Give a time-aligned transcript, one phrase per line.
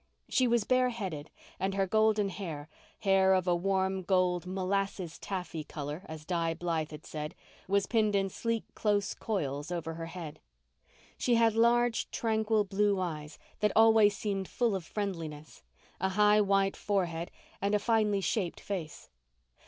[0.27, 1.29] She was bareheaded
[1.59, 7.05] and her golden hair—hair of a warm gold, "molasses taffy" colour as Di Blythe had
[7.05, 10.39] said—was pinned in sleek, close coils over her head;
[11.19, 15.61] she had large, tranquil, blue eyes that always seemed full of friendliness,
[15.99, 17.29] a high white forehead
[17.61, 19.07] and a finely shaped face.